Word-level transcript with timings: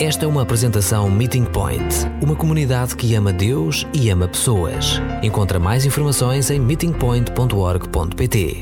Esta 0.00 0.26
é 0.26 0.28
uma 0.28 0.42
apresentação 0.42 1.10
Meeting 1.10 1.44
Point, 1.44 1.82
uma 2.22 2.36
comunidade 2.36 2.94
que 2.94 3.16
ama 3.16 3.32
Deus 3.32 3.84
e 3.92 4.08
ama 4.10 4.28
pessoas. 4.28 5.00
Encontra 5.24 5.58
mais 5.58 5.84
informações 5.84 6.52
em 6.52 6.60
meetingpoint.org.pt. 6.60 8.58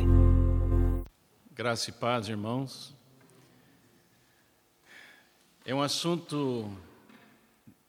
Graça 1.55 1.91
e 1.91 1.93
paz, 1.93 2.27
irmãos. 2.31 2.97
É 5.67 5.75
um 5.75 5.83
assunto 5.83 6.71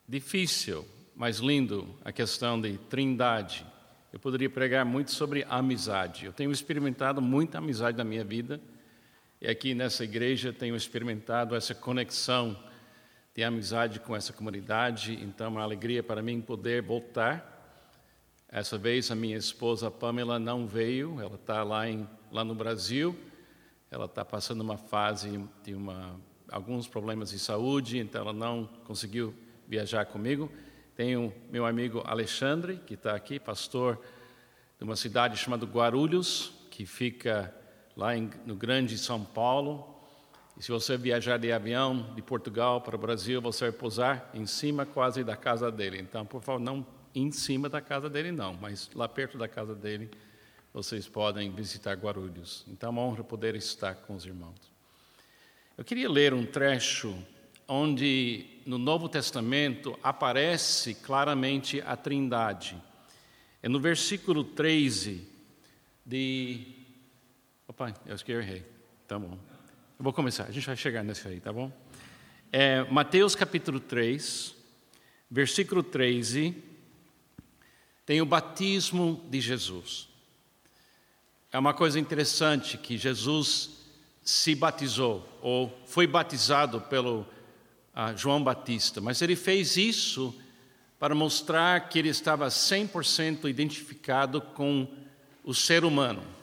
difícil, 0.06 0.86
mas 1.16 1.38
lindo, 1.38 1.88
a 2.04 2.12
questão 2.12 2.60
de 2.60 2.78
trindade. 2.90 3.66
Eu 4.12 4.20
poderia 4.20 4.50
pregar 4.50 4.84
muito 4.84 5.12
sobre 5.12 5.46
amizade. 5.50 6.26
Eu 6.26 6.34
tenho 6.34 6.52
experimentado 6.52 7.22
muita 7.22 7.60
amizade 7.60 7.98
na 7.98 8.04
minha 8.04 8.26
vida, 8.26 8.60
e 9.40 9.48
aqui 9.48 9.74
nessa 9.74 10.04
igreja 10.04 10.52
tenho 10.52 10.76
experimentado 10.76 11.56
essa 11.56 11.74
conexão 11.74 12.58
de 13.38 13.44
amizade 13.44 14.00
com 14.00 14.16
essa 14.16 14.34
comunidade, 14.34 15.14
então 15.22 15.46
é 15.46 15.50
uma 15.52 15.62
alegria 15.62 16.02
para 16.02 16.24
mim 16.24 16.42
poder 16.42 16.82
voltar. 16.82 17.70
Essa 18.50 18.80
vez 18.80 19.12
a 19.12 19.16
minha 19.16 19.38
esposa 19.38 19.92
Pamela 19.92 20.40
não 20.40 20.66
veio, 20.66 21.22
ela 21.22 21.36
está 21.36 21.62
lá, 21.62 21.88
em, 21.88 22.10
lá 22.32 22.44
no 22.44 22.56
Brasil, 22.56 23.16
ela 23.92 24.06
está 24.06 24.26
passando 24.26 24.62
uma 24.62 24.76
fase 24.76 25.40
de 25.64 25.76
uma, 25.76 26.20
alguns 26.50 26.88
problemas 26.88 27.30
de 27.30 27.38
saúde, 27.38 28.00
então 28.00 28.22
ela 28.22 28.34
não 28.34 28.68
conseguiu 28.86 29.36
viajar 29.68 30.08
comigo. 30.08 30.52
Tenho 30.96 31.32
meu 31.52 31.64
amigo 31.64 32.02
Alexandre, 32.08 32.82
que 32.88 32.96
está 32.96 33.14
aqui, 33.14 33.40
pastor 33.40 34.02
de 34.80 34.84
uma 34.84 34.96
cidade 34.96 35.38
chamada 35.38 35.64
Guarulhos, 35.64 36.54
que 36.72 36.88
fica 36.88 37.54
lá 37.96 38.18
em, 38.18 38.32
no 38.48 38.56
Grande 38.56 38.98
São 38.98 39.24
Paulo, 39.24 39.97
e 40.58 40.64
se 40.64 40.72
você 40.72 40.98
viajar 40.98 41.38
de 41.38 41.52
avião 41.52 42.14
de 42.16 42.22
Portugal 42.22 42.82
para 42.82 42.96
o 42.96 43.00
Brasil, 43.00 43.40
você 43.40 43.66
vai 43.66 43.72
pousar 43.72 44.32
em 44.34 44.48
cima 44.48 44.88
quase 44.88 45.24
da 45.24 45.38
casa 45.38 45.72
dele. 45.72 46.00
Então, 46.00 46.26
por 46.26 46.42
favor, 46.42 46.60
não 46.60 46.84
em 47.14 47.32
cima 47.32 47.70
da 47.70 47.80
casa 47.80 48.10
dele, 48.10 48.32
não, 48.32 48.56
mas 48.56 48.90
lá 48.96 49.08
perto 49.08 49.38
da 49.38 49.48
casa 49.48 49.76
dele, 49.76 50.10
vocês 50.74 51.08
podem 51.08 51.52
visitar 51.52 51.94
Guarulhos. 51.94 52.66
Então, 52.68 52.88
é 52.88 52.92
uma 52.92 53.02
honra 53.04 53.24
poder 53.24 53.56
estar 53.56 53.94
com 53.96 54.16
os 54.16 54.26
irmãos. 54.26 54.56
Eu 55.78 55.86
queria 55.86 56.10
ler 56.10 56.34
um 56.34 56.46
trecho 56.46 57.16
onde 57.68 58.62
no 58.66 58.80
Novo 58.80 59.08
Testamento 59.08 59.98
aparece 60.02 60.96
claramente 60.96 61.82
a 61.82 61.96
Trindade. 61.96 62.82
É 63.62 63.70
no 63.70 63.80
versículo 63.80 64.44
13 64.44 65.28
de. 66.04 66.76
Opa, 67.68 67.94
eu 68.06 68.14
acho 68.16 68.26
que 68.26 68.32
eu 68.32 68.42
errei. 68.42 68.64
Tá 69.08 69.20
bom. 69.20 69.38
Eu 70.00 70.04
vou 70.04 70.14
começar, 70.14 70.44
a 70.44 70.52
gente 70.52 70.68
vai 70.68 70.78
chegar 70.78 71.04
nesse 71.04 71.28
aí, 71.28 71.40
tá 71.40 71.52
bom? 71.52 71.72
É, 72.52 72.84
Mateus 72.84 73.34
capítulo 73.34 73.80
3, 73.80 74.54
versículo 75.28 75.82
13, 75.82 76.56
tem 78.06 78.22
o 78.22 78.26
batismo 78.26 79.26
de 79.28 79.42
Jesus. 79.42 80.08
É 81.52 81.58
uma 81.58 81.74
coisa 81.74 82.00
interessante 82.00 82.78
que 82.78 82.96
Jesus 82.96 83.72
se 84.22 84.54
batizou, 84.54 85.28
ou 85.42 85.76
foi 85.88 86.06
batizado 86.06 86.80
pelo 86.82 87.22
uh, 87.22 88.16
João 88.16 88.44
Batista, 88.44 89.02
mas 89.02 89.20
ele 89.24 89.36
fez 89.36 89.78
isso 89.78 90.32
para 91.00 91.16
mostrar 91.16 91.90
que 91.90 91.98
ele 91.98 92.10
estava 92.10 92.50
100% 92.50 93.50
identificado 93.50 94.42
com 94.42 94.88
o 95.44 95.56
ser 95.56 95.84
humano. 95.84 96.37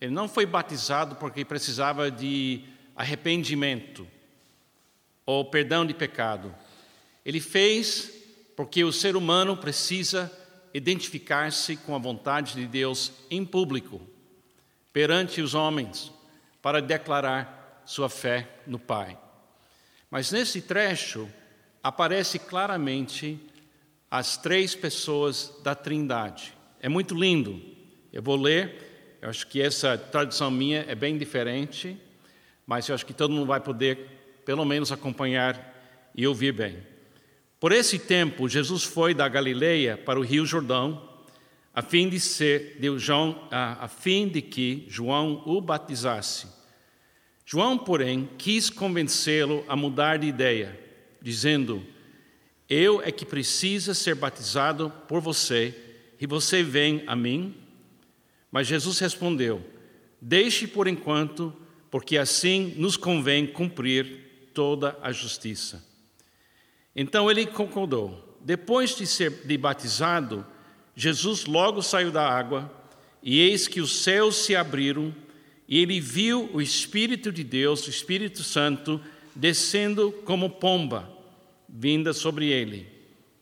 Ele 0.00 0.12
não 0.12 0.28
foi 0.28 0.46
batizado 0.46 1.16
porque 1.16 1.44
precisava 1.44 2.10
de 2.10 2.62
arrependimento 2.94 4.06
ou 5.26 5.44
perdão 5.44 5.84
de 5.84 5.92
pecado. 5.92 6.54
Ele 7.24 7.40
fez 7.40 8.12
porque 8.56 8.82
o 8.84 8.92
ser 8.92 9.16
humano 9.16 9.56
precisa 9.56 10.32
identificar-se 10.72 11.76
com 11.76 11.94
a 11.94 11.98
vontade 11.98 12.54
de 12.54 12.66
Deus 12.66 13.12
em 13.30 13.44
público, 13.44 14.00
perante 14.92 15.40
os 15.40 15.54
homens, 15.54 16.12
para 16.62 16.82
declarar 16.82 17.82
sua 17.84 18.08
fé 18.08 18.48
no 18.66 18.78
Pai. 18.78 19.18
Mas 20.10 20.32
nesse 20.32 20.62
trecho 20.62 21.28
aparece 21.82 22.38
claramente 22.38 23.38
as 24.10 24.36
três 24.36 24.74
pessoas 24.74 25.52
da 25.62 25.74
Trindade. 25.74 26.54
É 26.80 26.88
muito 26.88 27.14
lindo. 27.14 27.60
Eu 28.12 28.22
vou 28.22 28.36
ler 28.36 28.87
eu 29.20 29.28
acho 29.28 29.46
que 29.48 29.60
essa 29.60 29.98
tradução 29.98 30.50
minha 30.50 30.84
é 30.88 30.94
bem 30.94 31.18
diferente, 31.18 32.00
mas 32.64 32.88
eu 32.88 32.94
acho 32.94 33.04
que 33.04 33.12
todo 33.12 33.32
mundo 33.32 33.46
vai 33.46 33.60
poder, 33.60 33.98
pelo 34.44 34.64
menos, 34.64 34.92
acompanhar 34.92 36.10
e 36.14 36.26
ouvir 36.26 36.52
bem. 36.52 36.78
Por 37.58 37.72
esse 37.72 37.98
tempo, 37.98 38.48
Jesus 38.48 38.84
foi 38.84 39.12
da 39.12 39.28
Galileia 39.28 39.96
para 39.96 40.20
o 40.20 40.22
Rio 40.22 40.46
Jordão, 40.46 41.08
a 41.74 41.82
fim 41.82 42.08
de 42.08 42.20
ser 42.20 42.76
de 42.78 42.96
João, 42.98 43.48
a, 43.50 43.84
a 43.84 43.88
fim 43.88 44.28
de 44.28 44.40
que 44.40 44.84
João 44.88 45.42
o 45.44 45.60
batizasse. 45.60 46.46
João, 47.44 47.76
porém, 47.76 48.28
quis 48.38 48.70
convencê-lo 48.70 49.64
a 49.66 49.74
mudar 49.74 50.18
de 50.18 50.28
ideia, 50.28 50.78
dizendo: 51.20 51.84
Eu 52.68 53.02
é 53.02 53.10
que 53.10 53.24
precisa 53.24 53.94
ser 53.94 54.14
batizado 54.14 54.92
por 55.08 55.20
você, 55.20 55.74
e 56.20 56.26
você 56.26 56.62
vem 56.62 57.02
a 57.06 57.16
mim? 57.16 57.67
Mas 58.50 58.66
Jesus 58.66 58.98
respondeu: 58.98 59.62
Deixe 60.20 60.66
por 60.66 60.88
enquanto, 60.88 61.54
porque 61.90 62.16
assim 62.16 62.74
nos 62.76 62.96
convém 62.96 63.46
cumprir 63.46 64.50
toda 64.52 64.98
a 65.02 65.12
justiça. 65.12 65.84
Então 66.94 67.30
ele 67.30 67.46
concordou. 67.46 68.36
Depois 68.40 68.96
de 68.96 69.06
ser 69.06 69.46
de 69.46 69.56
batizado, 69.58 70.46
Jesus 70.96 71.44
logo 71.44 71.82
saiu 71.82 72.10
da 72.10 72.28
água, 72.28 72.72
e 73.22 73.40
eis 73.40 73.68
que 73.68 73.80
os 73.80 74.02
céus 74.02 74.36
se 74.36 74.56
abriram, 74.56 75.14
e 75.68 75.78
ele 75.78 76.00
viu 76.00 76.48
o 76.52 76.62
Espírito 76.62 77.30
de 77.30 77.44
Deus, 77.44 77.86
o 77.86 77.90
Espírito 77.90 78.42
Santo, 78.42 79.00
descendo 79.34 80.10
como 80.24 80.50
pomba, 80.50 81.08
vinda 81.68 82.12
sobre 82.12 82.46
ele. 82.46 82.88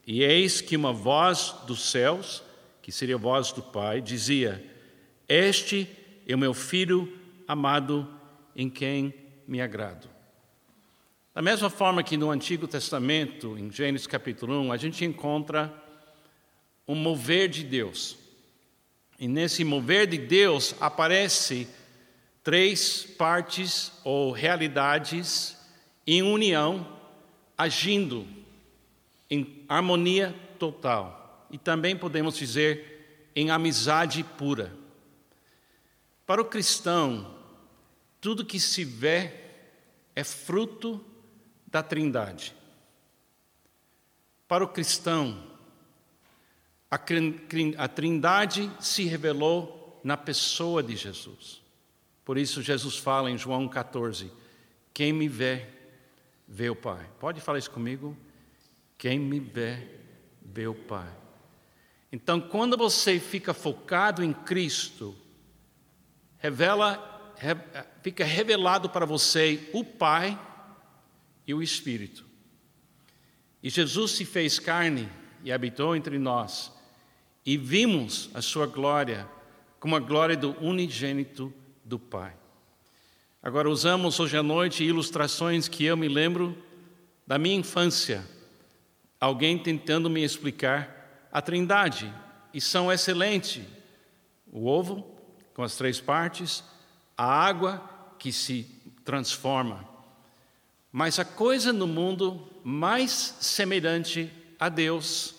E 0.07 0.23
eis 0.23 0.61
que 0.61 0.77
uma 0.77 0.93
voz 0.93 1.55
dos 1.67 1.91
céus, 1.91 2.43
que 2.83 2.93
seria 2.93 3.15
a 3.15 3.19
voz 3.19 3.53
do 3.53 3.63
Pai, 3.63 4.01
dizia: 4.01 4.63
este 5.29 5.89
é 6.27 6.35
o 6.35 6.39
meu 6.39 6.55
filho 6.55 7.13
amado 7.47 8.09
em 8.55 8.71
quem 8.71 9.15
me 9.47 9.61
agrado. 9.61 10.09
Da 11.35 11.43
mesma 11.43 11.69
forma 11.69 12.03
que 12.03 12.17
no 12.17 12.31
Antigo 12.31 12.67
Testamento, 12.67 13.59
em 13.59 13.71
Gênesis 13.71 14.07
capítulo 14.07 14.59
1, 14.63 14.73
a 14.73 14.77
gente 14.77 15.05
encontra 15.05 15.73
um 16.89 16.95
mover 16.95 17.49
de 17.49 17.63
Deus. 17.63 18.17
E 19.19 19.29
nesse 19.29 19.65
mover 19.65 20.07
de 20.07 20.19
Deus 20.19 20.75
aparece 20.81 21.69
três 22.43 23.03
partes 23.03 23.93
ou 24.05 24.31
realidades 24.31 25.57
em 26.07 26.23
união, 26.23 26.87
agindo 27.59 28.27
em 29.29 29.65
harmonia 29.69 30.35
total. 30.59 31.47
E 31.51 31.59
também 31.59 31.97
podemos 31.97 32.37
dizer 32.37 33.31
em 33.35 33.51
amizade 33.51 34.25
pura. 34.39 34.73
Para 36.27 36.43
o 36.43 36.45
cristão, 36.45 37.35
tudo 38.21 38.45
que 38.45 38.59
se 38.59 38.85
vê 38.85 39.33
é 40.15 40.25
fruto 40.25 41.03
da 41.67 41.83
Trindade. 41.83 42.53
Para 44.49 44.65
o 44.65 44.69
cristão, 44.69 45.43
a 46.91 47.89
Trindade 47.89 48.71
se 48.81 49.05
revelou 49.05 50.01
na 50.03 50.17
pessoa 50.17 50.83
de 50.83 50.97
Jesus. 50.97 51.63
Por 52.25 52.37
isso, 52.37 52.61
Jesus 52.61 52.97
fala 52.97 53.31
em 53.31 53.39
João 53.39 53.69
14: 53.69 54.33
Quem 54.93 55.13
me 55.13 55.29
vê, 55.29 55.69
vê 56.49 56.69
o 56.69 56.77
Pai. 56.77 57.09
Pode 57.21 57.41
falar 57.41 57.59
isso 57.59 57.71
comigo? 57.71 58.17
Quem 58.99 59.19
me 59.19 59.39
vê, 59.39 59.87
vê 60.43 60.67
o 60.67 60.75
Pai. 60.75 61.13
Então, 62.11 62.41
quando 62.41 62.77
você 62.77 63.21
fica 63.21 63.53
focado 63.53 64.25
em 64.25 64.33
Cristo, 64.33 65.15
revela, 66.47 67.35
fica 68.03 68.25
revelado 68.25 68.89
para 68.89 69.05
você 69.05 69.69
o 69.73 69.83
Pai 69.83 70.39
e 71.47 71.53
o 71.53 71.63
Espírito. 71.63 72.25
E 73.63 73.69
Jesus 73.69 74.13
se 74.13 74.25
fez 74.25 74.59
carne 74.59 75.09
e 75.43 75.51
habitou 75.51 75.97
entre 75.97 76.19
nós, 76.19 76.73
e 77.45 77.57
vimos 77.57 78.31
a 78.33 78.41
sua 78.41 78.67
glória 78.67 79.29
como 79.81 79.97
a 79.97 80.01
glória 80.01 80.37
do 80.37 80.53
unigênito 80.61 81.53
do 81.85 81.99
Pai. 81.99 82.35
Agora, 83.43 83.69
usamos 83.69 84.19
hoje 84.19 84.37
à 84.37 84.43
noite 84.43 84.85
ilustrações 84.85 85.69
que 85.69 85.85
eu 85.85 85.97
me 85.97 86.09
lembro 86.09 86.57
da 87.27 87.39
minha 87.39 87.57
infância, 87.57 88.25
alguém 89.21 89.59
tentando 89.59 90.09
me 90.09 90.23
explicar 90.23 91.29
a 91.33 91.41
Trindade, 91.43 92.13
e 92.53 92.61
são 92.61 92.91
excelentes: 92.91 93.65
o 94.51 94.67
ovo, 94.67 95.16
com 95.57 95.63
as 95.63 95.75
três 95.75 95.99
partes, 95.99 96.63
a 97.17 97.25
água 97.25 97.83
que 98.19 98.31
se 98.31 98.65
transforma. 99.07 99.89
Mas 100.93 101.19
a 101.19 101.25
coisa 101.25 101.73
no 101.73 101.87
mundo 101.87 102.47
mais 102.63 103.11
semelhante 103.41 104.31
a 104.61 104.69
Deus 104.69 105.35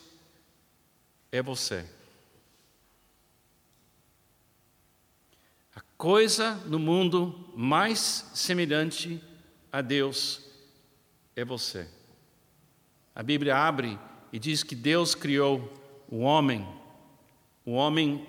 é 1.31 1.39
você. 1.39 1.85
A 5.75 5.81
coisa 5.95 6.55
no 6.65 6.79
mundo 6.79 7.51
mais 7.55 8.31
semelhante 8.33 9.23
a 9.71 9.81
Deus 9.81 10.41
é 11.35 11.45
você. 11.45 11.87
A 13.13 13.21
Bíblia 13.21 13.55
abre 13.55 13.99
e 14.33 14.39
diz 14.39 14.63
que 14.63 14.73
Deus 14.73 15.13
criou 15.13 15.71
o 16.09 16.21
homem. 16.21 16.67
O 17.63 17.73
homem, 17.73 18.25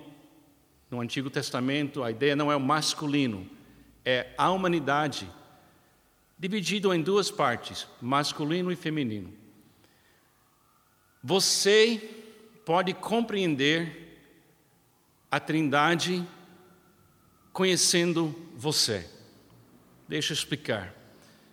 no 0.89 1.01
Antigo 1.01 1.29
Testamento, 1.29 2.03
a 2.03 2.11
ideia 2.11 2.35
não 2.35 2.51
é 2.51 2.55
o 2.55 2.59
masculino, 2.59 3.47
é 4.03 4.33
a 4.37 4.49
humanidade, 4.49 5.29
dividido 6.37 6.93
em 6.93 7.01
duas 7.01 7.29
partes, 7.29 7.87
masculino 8.01 8.71
e 8.71 8.75
feminino. 8.75 9.33
Você 11.23 12.01
pode 12.65 12.93
compreender 12.93 14.17
a 15.29 15.39
Trindade 15.39 16.25
conhecendo 17.51 18.33
você. 18.55 19.05
Deixa 20.07 20.31
eu 20.31 20.35
explicar. 20.35 20.95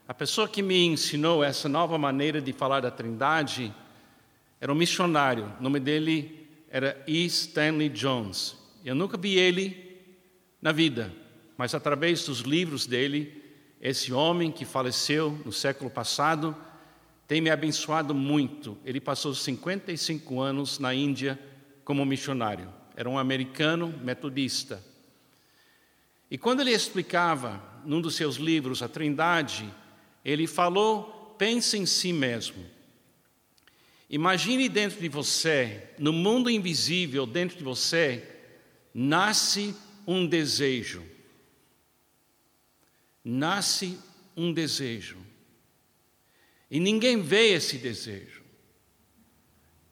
A 0.09 0.15
pessoa 0.15 0.49
que 0.49 0.63
me 0.63 0.87
ensinou 0.87 1.43
essa 1.43 1.69
nova 1.69 1.99
maneira 1.99 2.41
de 2.41 2.53
falar 2.53 2.81
da 2.81 2.91
Trindade 2.91 3.75
era 4.61 4.73
um 4.73 4.77
missionário. 4.77 5.53
O 5.59 5.63
nome 5.63 5.81
dele 5.81 6.49
era 6.71 7.03
E. 7.07 7.27
Stanley 7.27 7.89
Jones. 7.89 8.57
Eu 8.87 8.95
nunca 8.95 9.19
vi 9.19 9.37
ele 9.37 9.99
na 10.63 10.71
vida, 10.71 11.13
mas 11.59 11.75
através 11.75 12.25
dos 12.25 12.43
livros 12.43 12.87
dele, 12.87 13.43
esse 13.81 14.13
homem 14.13 14.53
que 14.53 14.65
faleceu 14.65 15.37
no 15.45 15.53
século 15.53 15.91
passado 15.91 16.57
tem 17.27 17.41
me 17.41 17.51
abençoado 17.51 18.15
muito. 18.15 18.79
Ele 18.85 19.01
passou 19.01 19.35
55 19.35 20.41
anos 20.41 20.79
na 20.79 20.95
Índia 20.95 21.37
como 21.85 22.07
missionário. 22.07 22.73
Era 22.95 23.11
um 23.11 23.19
americano 23.19 23.93
metodista. 24.05 24.81
E 26.31 26.39
quando 26.39 26.61
ele 26.61 26.71
explicava 26.71 27.61
num 27.85 28.01
dos 28.01 28.15
seus 28.15 28.37
livros 28.37 28.85
a 28.85 28.89
Trindade, 28.89 29.69
ele 30.25 30.47
falou: 30.47 31.35
pense 31.37 31.77
em 31.77 31.87
si 31.87 32.13
mesmo. 32.13 32.65
Imagine 34.09 34.69
dentro 34.69 35.01
de 35.01 35.09
você, 35.09 35.89
no 35.99 36.13
mundo 36.13 36.49
invisível 36.49 37.27
dentro 37.27 37.59
de 37.59 37.65
você, 37.65 38.36
nasce 38.99 39.77
um 40.07 40.27
desejo. 40.27 41.05
Nasce 43.23 43.99
um 44.35 44.55
desejo. 44.55 45.19
E 46.71 46.81
ninguém 46.81 47.21
vê 47.21 47.53
esse 47.53 47.77
desejo. 47.77 48.43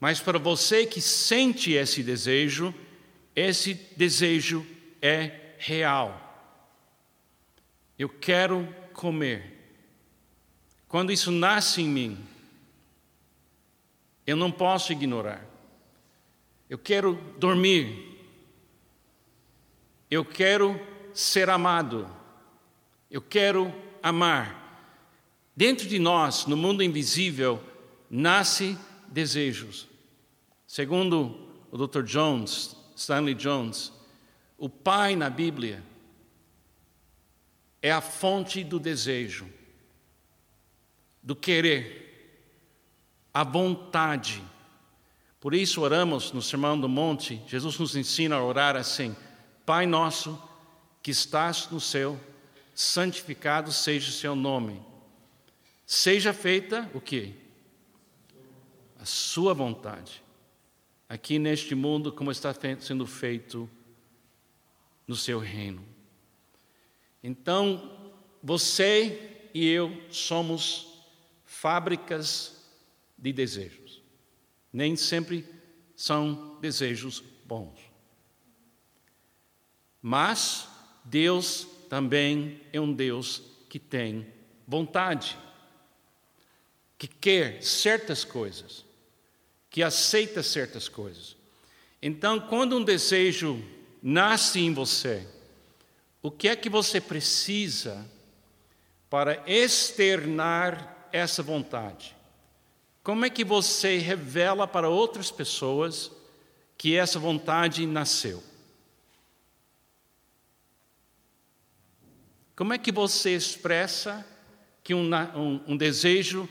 Mas 0.01 0.21
para 0.21 0.39
você 0.39 0.87
que 0.87 1.03
sente 1.03 1.73
esse 1.73 2.03
desejo, 2.03 2.75
esse 3.37 3.75
desejo 3.75 4.67
é 5.03 5.55
real. 5.59 6.21
Eu 7.99 8.09
quero 8.09 8.67
comer. 8.95 9.53
Quando 10.89 11.13
isso 11.13 11.31
nasce 11.31 11.83
em 11.83 11.89
mim, 11.89 12.27
eu 14.27 14.37
não 14.37 14.51
posso 14.51 14.93
ignorar. 14.93 15.47
Eu 16.71 16.79
quero 16.79 17.15
dormir. 17.39 18.14
Eu 20.15 20.25
quero 20.25 20.81
ser 21.13 21.51
amado. 21.51 22.09
Eu 23.11 23.21
quero 23.21 23.75
amar. 24.01 25.03
Dentro 25.57 25.89
de 25.89 25.99
nós, 25.99 26.47
no 26.47 26.57
mundo 26.57 26.85
invisível, 26.85 27.61
nasce 28.09 28.79
desejos. 29.09 29.89
Segundo 30.69 31.37
o 31.69 31.77
Dr. 31.77 32.03
Jones, 32.05 32.77
Stanley 32.95 33.35
Jones, 33.35 33.93
o 34.57 34.69
pai 34.69 35.17
na 35.17 35.29
Bíblia 35.29 35.83
é 37.83 37.91
a 37.91 38.01
fonte 38.01 38.63
do 38.63 38.79
desejo, 38.79 39.49
do 41.21 41.35
querer, 41.35 42.47
a 43.35 43.43
vontade. 43.43 44.41
Por 45.41 45.55
isso 45.55 45.81
oramos 45.81 46.31
no 46.31 46.41
Sermão 46.41 46.79
do 46.79 46.89
Monte, 46.89 47.43
Jesus 47.49 47.77
nos 47.81 47.97
ensina 47.97 48.37
a 48.37 48.45
orar 48.45 48.77
assim: 48.77 49.17
Pai 49.65 49.87
nosso 49.87 50.41
que 51.03 51.11
estás 51.11 51.69
no 51.71 51.81
céu, 51.81 52.19
santificado 52.75 53.73
seja 53.73 54.09
o 54.11 54.13
seu 54.13 54.35
nome 54.35 54.83
Seja 55.87 56.33
feita 56.33 56.91
o? 56.95 57.35
A 58.99 59.05
sua 59.05 59.53
vontade. 59.53 60.23
Aqui 61.09 61.39
neste 61.39 61.75
mundo, 61.75 62.11
como 62.11 62.31
está 62.31 62.55
sendo 62.81 63.07
feito 63.07 63.69
no 65.07 65.15
seu 65.15 65.39
reino. 65.39 65.85
Então, 67.23 68.17
você 68.43 69.49
e 69.53 69.69
eu 69.69 70.03
somos 70.11 71.05
fábricas 71.45 72.65
de 73.17 73.33
desejos. 73.33 74.03
Nem 74.73 74.97
sempre 74.97 75.47
são 75.95 76.59
desejos 76.61 77.23
bons. 77.45 77.79
Mas 80.07 80.69
Deus 81.03 81.67
também 81.89 82.61
é 82.75 82.79
um 82.79 82.93
Deus 82.93 83.41
que 83.71 83.79
tem 83.79 84.27
vontade 84.69 85.35
que 86.99 87.09
quer 87.09 87.63
certas 87.63 88.23
coisas, 88.23 88.85
que 89.71 89.83
aceita 89.83 90.43
certas 90.43 90.91
coisas. 90.91 91.35
Então, 92.03 92.39
quando 92.39 92.77
um 92.77 92.85
desejo 92.85 93.65
nasce 94.03 94.61
em 94.61 94.75
você, 94.75 95.27
o 96.21 96.31
que 96.31 96.49
é 96.49 96.57
que 96.57 96.69
você 96.69 97.01
precisa 97.01 98.07
para 99.09 99.43
externar 99.47 101.09
essa 101.13 101.43
vontade? 101.43 102.15
Como 103.03 103.25
é 103.25 103.31
que 103.31 103.43
você 103.43 103.97
revela 103.97 104.67
para 104.69 104.91
outras 104.91 105.31
pessoas 105.31 106.13
que 106.77 106.95
essa 106.95 107.19
vontade 107.19 107.87
nasceu? 107.87 108.43
Como 112.55 112.73
é 112.73 112.79
que 112.79 112.93
você 112.93 113.35
expressa 113.35 114.25
que 114.83 114.95
um, 114.95 115.11
um, 115.35 115.61
um 115.69 115.77
desejo 115.77 116.49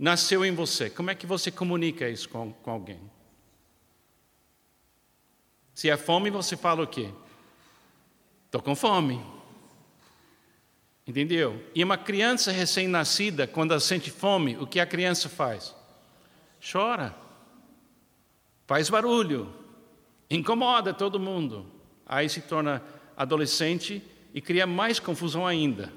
nasceu 0.00 0.42
em 0.46 0.54
você. 0.54 0.88
Como 0.88 1.10
é 1.10 1.14
que 1.14 1.26
você 1.26 1.50
comunica 1.50 2.08
isso 2.08 2.26
com, 2.30 2.54
com 2.54 2.70
alguém? 2.70 2.98
Se 5.74 5.90
é 5.90 5.96
fome, 5.98 6.30
você 6.30 6.56
fala 6.56 6.82
o 6.82 6.86
quê? 6.86 7.10
Estou 8.46 8.62
com 8.62 8.74
fome. 8.74 9.22
Entendeu? 11.06 11.62
E 11.74 11.84
uma 11.84 11.98
criança 11.98 12.50
recém-nascida, 12.50 13.46
quando 13.46 13.72
ela 13.72 13.80
sente 13.80 14.10
fome, 14.10 14.56
o 14.56 14.66
que 14.66 14.80
a 14.80 14.86
criança 14.86 15.28
faz? 15.28 15.74
Chora, 16.72 17.14
faz 18.66 18.88
barulho, 18.88 19.52
incomoda 20.30 20.94
todo 20.94 21.20
mundo. 21.20 21.66
Aí 22.06 22.26
se 22.28 22.40
torna 22.40 22.82
adolescente 23.16 24.02
e 24.32 24.40
cria 24.40 24.66
mais 24.66 24.98
confusão 24.98 25.46
ainda. 25.46 25.92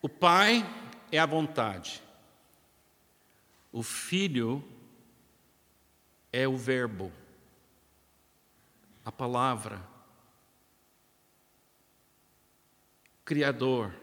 O 0.00 0.08
pai 0.08 0.64
é 1.10 1.18
a 1.18 1.26
vontade. 1.26 2.02
O 3.70 3.82
Filho 3.82 4.62
é 6.32 6.46
o 6.46 6.56
Verbo, 6.56 7.12
a 9.04 9.12
palavra, 9.12 9.82
Criador. 13.24 13.94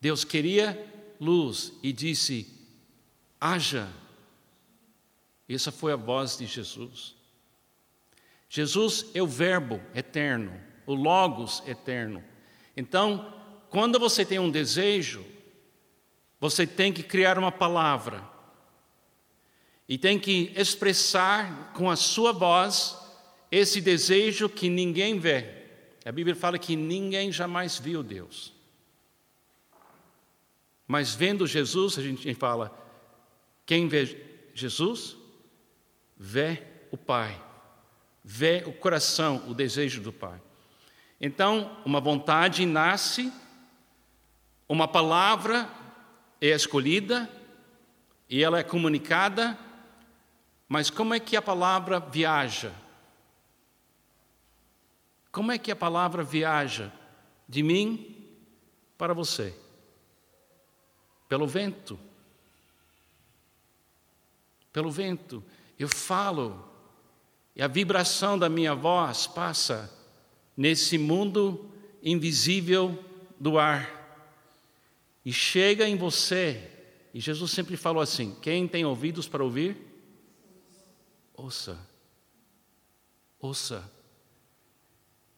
Deus 0.00 0.24
queria 0.24 0.90
luz 1.20 1.72
e 1.82 1.92
disse: 1.92 2.46
haja. 3.40 3.92
Essa 5.46 5.70
foi 5.70 5.92
a 5.92 5.96
voz 5.96 6.38
de 6.38 6.46
Jesus. 6.46 7.14
Jesus 8.54 9.06
é 9.14 9.20
o 9.20 9.26
Verbo 9.26 9.80
eterno, 9.92 10.52
o 10.86 10.94
Logos 10.94 11.60
eterno. 11.66 12.22
Então, 12.76 13.34
quando 13.68 13.98
você 13.98 14.24
tem 14.24 14.38
um 14.38 14.48
desejo, 14.48 15.26
você 16.38 16.64
tem 16.64 16.92
que 16.92 17.02
criar 17.02 17.36
uma 17.36 17.50
palavra 17.50 18.22
e 19.88 19.98
tem 19.98 20.20
que 20.20 20.52
expressar 20.54 21.72
com 21.72 21.90
a 21.90 21.96
sua 21.96 22.30
voz 22.30 22.96
esse 23.50 23.80
desejo 23.80 24.48
que 24.48 24.68
ninguém 24.68 25.18
vê. 25.18 25.64
A 26.04 26.12
Bíblia 26.12 26.36
fala 26.36 26.56
que 26.56 26.76
ninguém 26.76 27.32
jamais 27.32 27.76
viu 27.80 28.04
Deus. 28.04 28.54
Mas 30.86 31.12
vendo 31.12 31.44
Jesus, 31.44 31.98
a 31.98 32.02
gente 32.02 32.32
fala: 32.34 32.70
quem 33.66 33.88
vê 33.88 34.16
Jesus, 34.54 35.16
vê 36.16 36.62
o 36.92 36.96
Pai, 36.96 37.36
vê 38.24 38.64
o 38.66 38.72
coração, 38.72 39.44
o 39.46 39.52
desejo 39.52 40.00
do 40.00 40.10
Pai. 40.12 40.40
Então, 41.20 41.76
uma 41.84 42.00
vontade 42.00 42.64
nasce 42.64 43.30
Uma 44.66 44.88
palavra 44.88 45.68
é 46.40 46.48
escolhida 46.48 47.30
e 48.28 48.42
ela 48.42 48.58
é 48.58 48.62
comunicada, 48.62 49.58
mas 50.66 50.88
como 50.88 51.12
é 51.12 51.20
que 51.20 51.36
a 51.36 51.42
palavra 51.42 52.00
viaja? 52.00 52.72
Como 55.30 55.52
é 55.52 55.58
que 55.58 55.70
a 55.70 55.76
palavra 55.76 56.22
viaja 56.22 56.90
de 57.46 57.62
mim 57.62 58.16
para 58.96 59.12
você? 59.12 59.54
Pelo 61.28 61.46
vento. 61.46 61.98
Pelo 64.72 64.90
vento. 64.90 65.44
Eu 65.78 65.88
falo 65.88 66.73
e 67.56 67.62
a 67.62 67.68
vibração 67.68 68.38
da 68.38 68.48
minha 68.48 68.74
voz 68.74 69.26
passa 69.26 69.92
nesse 70.56 70.98
mundo 70.98 71.70
invisível 72.02 72.98
do 73.38 73.58
ar 73.58 73.90
e 75.24 75.32
chega 75.32 75.88
em 75.88 75.96
você. 75.96 76.70
E 77.12 77.20
Jesus 77.20 77.52
sempre 77.52 77.76
falou 77.76 78.02
assim: 78.02 78.36
quem 78.42 78.66
tem 78.66 78.84
ouvidos 78.84 79.28
para 79.28 79.44
ouvir, 79.44 79.76
ouça. 81.34 81.78
Ouça. 83.38 83.90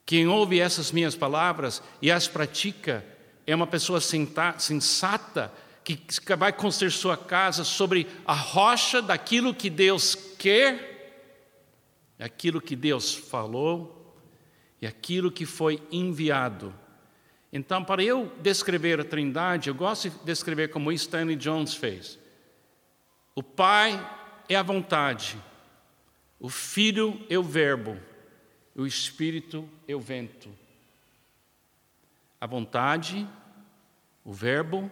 Quem 0.04 0.28
ouve 0.28 0.60
essas 0.60 0.92
minhas 0.92 1.16
palavras 1.16 1.82
e 2.00 2.10
as 2.10 2.28
pratica 2.28 3.04
é 3.46 3.54
uma 3.54 3.66
pessoa 3.66 4.00
sensata 4.00 5.52
que 5.84 6.00
vai 6.36 6.52
construir 6.52 6.90
sua 6.90 7.16
casa 7.16 7.62
sobre 7.62 8.06
a 8.24 8.34
rocha 8.34 9.02
daquilo 9.02 9.54
que 9.54 9.70
Deus 9.70 10.16
quer, 10.38 10.95
aquilo 12.24 12.60
que 12.60 12.74
Deus 12.74 13.14
falou 13.14 14.16
e 14.80 14.86
aquilo 14.86 15.30
que 15.30 15.46
foi 15.46 15.82
enviado 15.90 16.74
então, 17.52 17.82
para 17.82 18.02
eu 18.02 18.30
descrever 18.42 19.00
a 19.00 19.04
Trindade, 19.04 19.70
eu 19.70 19.74
gosto 19.74 20.10
de 20.10 20.18
descrever 20.24 20.68
como 20.68 20.92
Stanley 20.92 21.36
Jones 21.36 21.74
fez. 21.74 22.18
O 23.34 23.42
Pai 23.42 23.98
é 24.46 24.54
a 24.54 24.62
vontade, 24.62 25.38
o 26.38 26.50
Filho 26.50 27.18
é 27.30 27.38
o 27.38 27.42
Verbo, 27.42 27.98
o 28.74 28.86
Espírito 28.86 29.68
é 29.88 29.94
o 29.94 30.00
vento. 30.00 30.50
A 32.38 32.46
vontade, 32.46 33.26
o 34.22 34.34
Verbo 34.34 34.90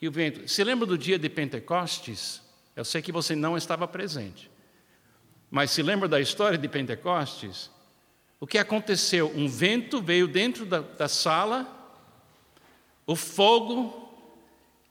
e 0.00 0.06
o 0.06 0.12
vento. 0.12 0.46
Se 0.46 0.62
lembra 0.62 0.86
do 0.86 0.96
dia 0.96 1.18
de 1.18 1.28
Pentecostes? 1.28 2.40
Eu 2.76 2.84
sei 2.84 3.02
que 3.02 3.10
você 3.10 3.34
não 3.34 3.56
estava 3.56 3.88
presente. 3.88 4.48
Mas 5.50 5.70
se 5.70 5.82
lembra 5.82 6.08
da 6.08 6.20
história 6.20 6.58
de 6.58 6.68
Pentecostes? 6.68 7.70
O 8.40 8.46
que 8.46 8.58
aconteceu? 8.58 9.32
Um 9.34 9.48
vento 9.48 10.00
veio 10.00 10.28
dentro 10.28 10.64
da, 10.64 10.80
da 10.80 11.08
sala 11.08 11.78
o 13.08 13.16
fogo 13.16 14.06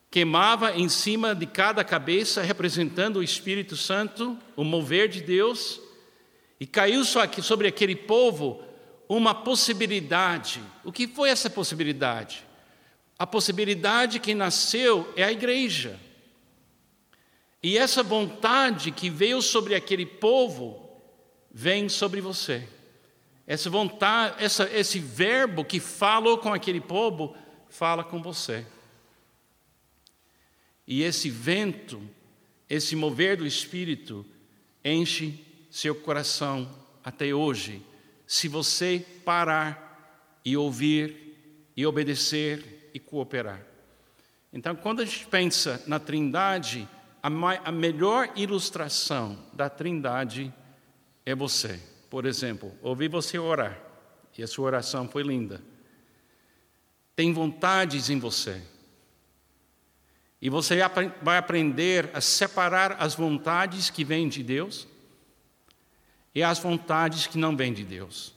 queimava 0.10 0.76
em 0.76 0.90
cima 0.90 1.36
de 1.36 1.46
cada 1.46 1.84
cabeça, 1.84 2.42
representando 2.42 3.18
o 3.18 3.24
Espírito 3.24 3.78
Santo, 3.78 4.36
o 4.56 4.64
mover 4.64 5.08
de 5.08 5.22
Deus, 5.22 5.80
e 6.60 6.66
caiu 6.66 7.06
sobre 7.06 7.68
aquele 7.68 7.96
povo 7.96 8.60
uma 9.08 9.36
possibilidade. 9.36 10.64
O 10.84 10.92
que 10.92 11.08
foi 11.08 11.30
essa 11.30 11.48
possibilidade? 11.48 12.44
A 13.20 13.28
possibilidade 13.28 14.20
que 14.20 14.34
nasceu 14.34 15.14
é 15.16 15.24
a 15.24 15.32
igreja. 15.32 16.00
E 17.62 17.78
essa 17.78 18.04
vontade 18.04 18.92
que 18.92 19.10
veio 19.10 19.42
sobre 19.42 19.76
aquele 19.76 20.06
povo 20.06 20.88
vem 21.52 21.90
sobre 21.90 22.22
você. 22.22 22.68
Essa 23.46 23.70
vontade, 23.70 24.44
essa, 24.44 24.70
esse 24.72 25.00
verbo 25.00 25.64
que 25.66 25.80
falou 25.80 26.38
com 26.38 26.54
aquele 26.54 26.82
povo 26.82 27.36
fala 27.70 28.04
com 28.04 28.22
você. 28.22 28.66
E 30.86 31.02
esse 31.02 31.30
vento, 31.30 32.02
esse 32.70 32.96
mover 32.96 33.38
do 33.38 33.46
Espírito, 33.46 34.26
enche 34.84 35.44
seu 35.70 35.96
coração 35.96 36.70
até 37.04 37.34
hoje, 37.34 37.82
se 38.26 38.48
você 38.48 39.06
parar 39.24 40.40
e 40.44 40.56
ouvir 40.56 41.72
e 41.76 41.86
obedecer 41.86 42.90
e 42.94 43.00
cooperar. 43.00 43.66
Então, 44.52 44.76
quando 44.76 45.02
a 45.02 45.06
gente 45.06 45.26
pensa 45.28 45.84
na 45.88 46.00
Trindade, 46.00 46.88
a, 47.27 47.69
a 47.69 47.72
melhor 47.72 48.31
ilustração 48.36 49.38
da 49.53 49.69
Trindade 49.69 50.53
é 51.25 51.34
você. 51.36 51.79
Por 52.10 52.25
exemplo, 52.25 52.72
ouvi 52.81 53.07
você 53.07 53.38
orar 53.38 53.79
e 54.38 54.43
a 54.43 54.48
sua 54.48 54.65
oração 54.65 55.07
foi 55.07 55.24
linda 55.24 55.62
tem 57.17 57.34
vontades 57.34 58.12
em 58.12 58.19
você. 58.19 58.62
E 60.39 60.51
você 60.51 60.77
vai 61.19 61.38
aprender 61.39 62.12
a 62.13 62.22
separar 62.22 62.98
as 63.00 63.15
vontades 63.15 63.89
que 63.89 64.03
vêm 64.03 64.29
de 64.29 64.43
Deus 64.43 64.88
e 66.36 66.43
as 66.43 66.60
vontades 66.60 67.25
que 67.25 67.39
não 67.39 67.57
vêm 67.57 67.74
de 67.74 67.84
Deus. 67.84 68.36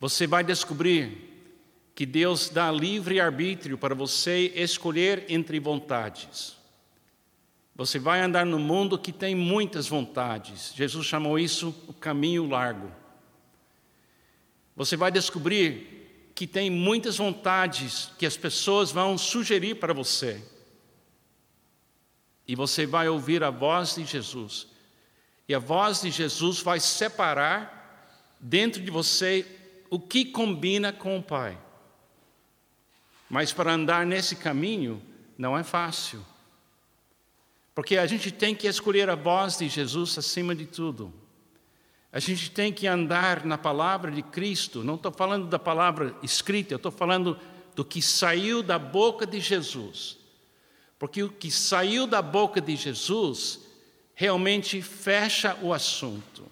Você 0.00 0.26
vai 0.26 0.42
descobrir 0.42 1.54
que 1.94 2.04
Deus 2.04 2.48
dá 2.48 2.72
livre 2.72 3.20
arbítrio 3.20 3.78
para 3.78 3.94
você 3.94 4.52
escolher 4.56 5.24
entre 5.28 5.60
vontades. 5.60 6.55
Você 7.76 7.98
vai 7.98 8.22
andar 8.22 8.46
no 8.46 8.58
mundo 8.58 8.98
que 8.98 9.12
tem 9.12 9.34
muitas 9.34 9.86
vontades. 9.86 10.72
Jesus 10.74 11.06
chamou 11.06 11.38
isso 11.38 11.74
o 11.86 11.92
caminho 11.92 12.48
largo. 12.48 12.90
Você 14.74 14.96
vai 14.96 15.12
descobrir 15.12 16.30
que 16.34 16.46
tem 16.46 16.70
muitas 16.70 17.18
vontades 17.18 18.10
que 18.18 18.24
as 18.24 18.36
pessoas 18.36 18.90
vão 18.90 19.18
sugerir 19.18 19.74
para 19.74 19.92
você. 19.92 20.42
E 22.48 22.54
você 22.54 22.86
vai 22.86 23.08
ouvir 23.08 23.44
a 23.44 23.50
voz 23.50 23.96
de 23.96 24.06
Jesus. 24.06 24.68
E 25.46 25.54
a 25.54 25.58
voz 25.58 26.00
de 26.00 26.10
Jesus 26.10 26.60
vai 26.60 26.80
separar 26.80 28.26
dentro 28.40 28.82
de 28.82 28.90
você 28.90 29.46
o 29.90 30.00
que 30.00 30.24
combina 30.24 30.94
com 30.94 31.18
o 31.18 31.22
Pai. 31.22 31.58
Mas 33.28 33.52
para 33.52 33.72
andar 33.72 34.06
nesse 34.06 34.36
caminho 34.36 35.02
não 35.36 35.58
é 35.58 35.62
fácil. 35.62 36.24
Porque 37.76 37.98
a 37.98 38.06
gente 38.06 38.30
tem 38.30 38.54
que 38.54 38.66
escolher 38.66 39.10
a 39.10 39.14
voz 39.14 39.58
de 39.58 39.68
Jesus 39.68 40.16
acima 40.16 40.54
de 40.54 40.64
tudo. 40.64 41.12
A 42.10 42.18
gente 42.18 42.50
tem 42.50 42.72
que 42.72 42.86
andar 42.86 43.44
na 43.44 43.58
palavra 43.58 44.10
de 44.10 44.22
Cristo, 44.22 44.82
não 44.82 44.94
estou 44.94 45.12
falando 45.12 45.46
da 45.46 45.58
palavra 45.58 46.16
escrita, 46.22 46.72
eu 46.72 46.78
estou 46.78 46.90
falando 46.90 47.38
do 47.74 47.84
que 47.84 48.00
saiu 48.00 48.62
da 48.62 48.78
boca 48.78 49.26
de 49.26 49.38
Jesus. 49.40 50.16
Porque 50.98 51.22
o 51.22 51.28
que 51.28 51.50
saiu 51.50 52.06
da 52.06 52.22
boca 52.22 52.62
de 52.62 52.74
Jesus 52.76 53.60
realmente 54.14 54.80
fecha 54.80 55.54
o 55.60 55.74
assunto. 55.74 56.46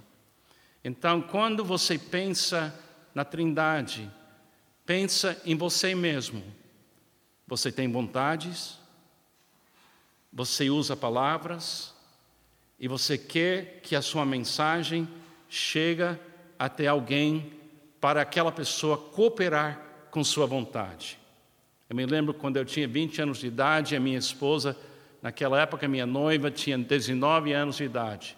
Então, 0.85 1.23
quando 1.23 1.65
você 1.65 1.99
pensa 1.99 2.79
na 3.15 3.25
Trindade, 3.25 4.11
pensa 4.85 5.41
em 5.47 5.57
você 5.57 5.95
mesmo. 5.95 6.45
Você 7.47 7.73
tem 7.73 7.91
vontades, 7.91 8.79
você 10.35 10.69
usa 10.69 10.97
palavras, 10.97 11.95
e 12.79 12.89
você 12.89 13.17
quer 13.17 13.81
que 13.83 13.95
a 13.95 14.03
sua 14.03 14.27
mensagem 14.27 15.09
chega 15.49 16.21
até 16.59 16.89
alguém 16.89 17.53
para 18.01 18.21
aquela 18.21 18.51
pessoa 18.51 18.99
cooperar 18.99 19.81
com 20.11 20.25
sua 20.25 20.45
vontade. 20.45 21.19
Eu 21.89 21.95
me 21.95 22.05
lembro 22.05 22.35
quando 22.35 22.57
eu 22.57 22.65
tinha 22.65 22.89
20 22.89 23.23
anos 23.23 23.39
de 23.39 23.47
idade, 23.47 23.95
a 23.95 24.01
minha 24.01 24.19
esposa, 24.19 24.77
naquela 25.23 25.61
época, 25.61 25.87
minha 25.87 26.05
noiva, 26.05 26.51
tinha 26.51 26.77
19 26.77 27.53
anos 27.53 27.77
de 27.77 27.85
idade. 27.85 28.37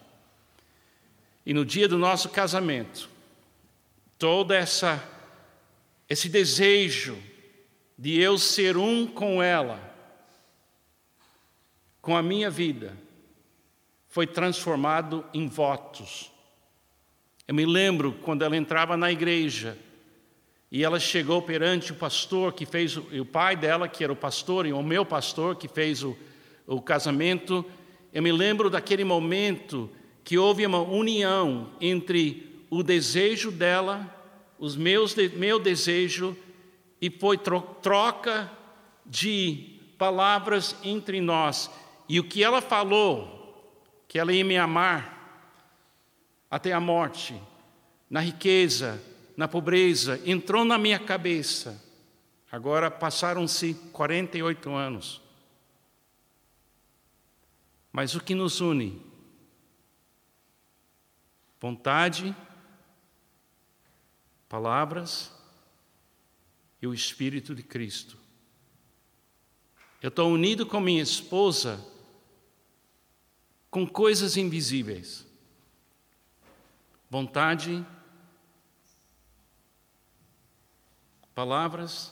E 1.45 1.53
no 1.53 1.65
dia 1.65 1.87
do 1.87 1.97
nosso 1.97 2.29
casamento, 2.29 3.09
todo 4.17 4.53
essa 4.53 5.03
esse 6.09 6.29
desejo 6.29 7.17
de 7.97 8.17
eu 8.19 8.37
ser 8.37 8.77
um 8.77 9.05
com 9.05 9.43
ela, 9.43 9.86
com 12.07 12.15
a 12.15 12.23
minha 12.23 12.49
vida, 12.49 12.97
foi 14.07 14.25
transformado 14.25 15.25
em 15.33 15.47
votos 15.47 16.31
eu 17.47 17.55
me 17.55 17.65
lembro 17.65 18.11
quando 18.23 18.43
ela 18.43 18.57
entrava 18.57 18.97
na 18.97 19.09
igreja 19.09 19.77
e 20.69 20.83
ela 20.83 20.99
chegou 20.99 21.41
perante 21.41 21.93
o 21.93 21.95
pastor 21.95 22.51
que 22.51 22.65
fez, 22.65 22.97
o, 22.97 23.07
o 23.21 23.25
pai 23.25 23.55
dela, 23.55 23.87
que 23.87 24.03
era 24.03 24.11
o 24.11 24.17
pastor, 24.17 24.65
e 24.65 24.73
o 24.73 24.83
meu 24.83 25.05
pastor 25.05 25.55
que 25.55 25.69
fez 25.69 26.03
o, 26.03 26.17
o 26.65 26.81
casamento. 26.81 27.63
Eu 28.11 28.21
me 28.21 28.33
lembro 28.33 28.69
daquele 28.69 29.05
momento 29.05 29.89
que 30.25 30.37
houve 30.37 30.65
uma 30.65 30.81
união 30.81 31.71
entre 31.79 32.65
o 32.69 32.83
desejo 32.83 33.49
dela, 33.49 34.13
os 34.59 34.75
meus 34.75 35.15
meu 35.15 35.57
desejo, 35.57 36.35
e 37.01 37.09
foi 37.09 37.37
troca 37.37 38.51
de 39.05 39.79
palavras 39.97 40.75
entre 40.83 41.21
nós. 41.21 41.71
E 42.09 42.19
o 42.19 42.23
que 42.23 42.43
ela 42.43 42.61
falou, 42.61 43.35
que 44.07 44.17
ela 44.17 44.31
ia 44.31 44.43
me 44.43 44.57
amar, 44.57 45.17
até 46.49 46.71
a 46.71 46.79
morte, 46.79 47.39
na 48.09 48.21
riqueza, 48.21 49.01
na 49.35 49.47
pobreza, 49.47 50.21
entrou 50.25 50.63
na 50.63 50.77
minha 50.77 50.99
cabeça. 50.99 51.83
Agora 52.51 52.89
passaram-se 52.89 53.73
48 53.91 54.71
anos. 54.73 55.21
Mas 57.91 58.15
o 58.15 58.21
que 58.21 58.33
nos 58.33 58.61
une? 58.61 59.01
Vontade, 61.59 62.35
palavras 64.47 65.33
e 66.81 66.87
o 66.87 66.93
Espírito 66.93 67.53
de 67.53 67.63
Cristo. 67.63 68.17
Eu 70.01 70.09
estou 70.09 70.31
unido 70.31 70.65
com 70.65 70.79
minha 70.79 71.01
esposa 71.01 71.83
com 73.77 73.85
coisas 73.85 74.35
invisíveis. 74.37 75.23
Vontade, 77.07 77.85
palavras 81.35 82.11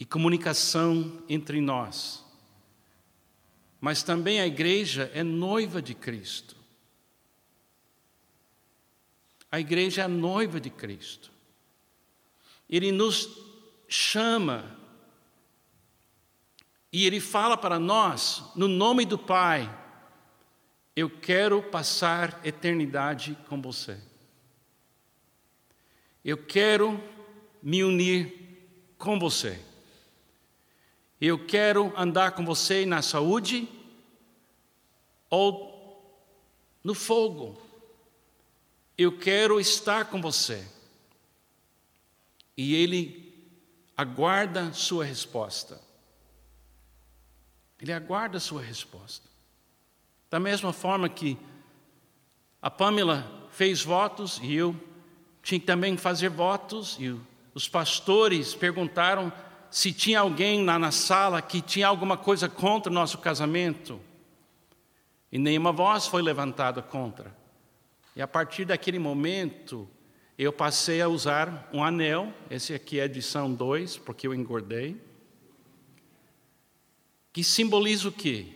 e 0.00 0.04
comunicação 0.06 1.22
entre 1.28 1.60
nós. 1.60 2.24
Mas 3.78 4.02
também 4.02 4.40
a 4.40 4.46
igreja 4.46 5.10
é 5.12 5.22
noiva 5.22 5.82
de 5.82 5.94
Cristo. 5.94 6.56
A 9.52 9.60
igreja 9.60 10.00
é 10.00 10.04
a 10.06 10.08
noiva 10.08 10.58
de 10.58 10.70
Cristo. 10.70 11.30
Ele 12.66 12.90
nos 12.90 13.28
chama 13.86 14.74
e 16.92 17.04
ele 17.06 17.20
fala 17.20 17.56
para 17.56 17.78
nós, 17.78 18.42
no 18.54 18.68
nome 18.68 19.04
do 19.04 19.18
Pai, 19.18 19.68
eu 20.94 21.10
quero 21.10 21.62
passar 21.62 22.40
eternidade 22.42 23.36
com 23.48 23.60
você. 23.60 23.98
Eu 26.24 26.38
quero 26.38 26.98
me 27.62 27.84
unir 27.84 28.94
com 28.96 29.18
você. 29.18 29.60
Eu 31.20 31.46
quero 31.46 31.92
andar 31.96 32.32
com 32.32 32.44
você 32.44 32.86
na 32.86 33.02
saúde 33.02 33.68
ou 35.28 35.76
no 36.82 36.94
fogo. 36.94 37.60
Eu 38.96 39.18
quero 39.18 39.60
estar 39.60 40.06
com 40.06 40.20
você. 40.20 40.66
E 42.56 42.74
ele 42.74 43.34
aguarda 43.96 44.72
sua 44.72 45.04
resposta. 45.04 45.85
Ele 47.80 47.92
aguarda 47.92 48.38
a 48.38 48.40
sua 48.40 48.62
resposta. 48.62 49.28
Da 50.30 50.40
mesma 50.40 50.72
forma 50.72 51.08
que 51.08 51.38
a 52.60 52.70
Pamela 52.70 53.48
fez 53.50 53.82
votos 53.82 54.40
e 54.42 54.54
eu 54.54 54.74
tinha 55.42 55.60
que 55.60 55.66
também 55.66 55.96
fazer 55.96 56.28
votos, 56.28 56.96
e 56.98 57.16
os 57.54 57.68
pastores 57.68 58.52
perguntaram 58.52 59.32
se 59.70 59.92
tinha 59.92 60.20
alguém 60.20 60.64
lá 60.64 60.76
na 60.78 60.90
sala 60.90 61.40
que 61.40 61.60
tinha 61.60 61.86
alguma 61.86 62.16
coisa 62.16 62.48
contra 62.48 62.90
o 62.90 62.94
nosso 62.94 63.18
casamento. 63.18 64.00
E 65.30 65.38
nenhuma 65.38 65.70
voz 65.70 66.06
foi 66.06 66.20
levantada 66.20 66.82
contra. 66.82 67.32
E 68.16 68.22
a 68.22 68.26
partir 68.26 68.64
daquele 68.64 68.98
momento, 68.98 69.88
eu 70.36 70.52
passei 70.52 71.00
a 71.00 71.08
usar 71.08 71.68
um 71.72 71.84
anel, 71.84 72.32
esse 72.50 72.74
aqui 72.74 72.98
é 72.98 73.04
edição 73.04 73.52
2, 73.52 73.98
porque 73.98 74.26
eu 74.26 74.34
engordei 74.34 75.00
que 77.36 77.44
simboliza 77.44 78.08
o 78.08 78.12
quê? 78.12 78.46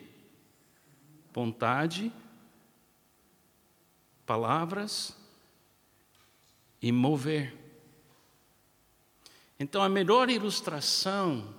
Vontade, 1.35 2.11
palavras 4.25 5.15
e 6.81 6.91
mover. 6.91 7.55
Então, 9.59 9.83
a 9.83 9.89
melhor 9.91 10.31
ilustração 10.31 11.55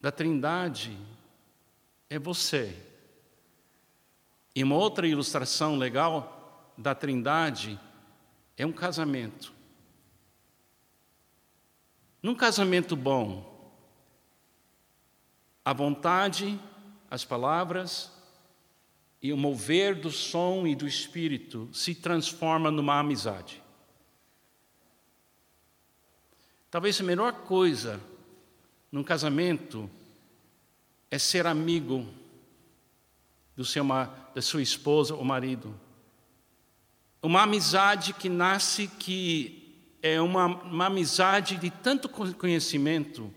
da 0.00 0.12
Trindade 0.12 0.96
é 2.08 2.20
você. 2.20 2.80
E 4.54 4.62
uma 4.62 4.76
outra 4.76 5.08
ilustração 5.08 5.76
legal 5.76 6.72
da 6.78 6.94
Trindade 6.94 7.80
é 8.56 8.64
um 8.64 8.72
casamento. 8.72 9.52
Num 12.22 12.36
casamento 12.36 12.94
bom, 12.94 13.57
a 15.68 15.72
vontade, 15.74 16.58
as 17.10 17.26
palavras 17.26 18.10
e 19.20 19.34
o 19.34 19.36
mover 19.36 19.94
do 19.94 20.10
som 20.10 20.66
e 20.66 20.74
do 20.74 20.88
espírito 20.88 21.68
se 21.74 21.94
transforma 21.94 22.70
numa 22.70 22.98
amizade. 22.98 23.62
Talvez 26.70 26.98
a 26.98 27.04
melhor 27.04 27.34
coisa 27.42 28.00
num 28.90 29.04
casamento 29.04 29.90
é 31.10 31.18
ser 31.18 31.46
amigo 31.46 32.08
do 33.54 33.62
seu, 33.62 33.84
da 34.34 34.40
sua 34.40 34.62
esposa 34.62 35.14
ou 35.14 35.22
marido. 35.22 35.78
Uma 37.22 37.42
amizade 37.42 38.14
que 38.14 38.30
nasce 38.30 38.88
que 38.88 39.84
é 40.00 40.18
uma, 40.18 40.46
uma 40.46 40.86
amizade 40.86 41.58
de 41.58 41.70
tanto 41.70 42.08
conhecimento 42.08 43.30